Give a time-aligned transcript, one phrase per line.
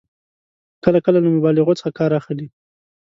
[0.83, 2.47] کله کله له مبالغو څخه کار اخلي.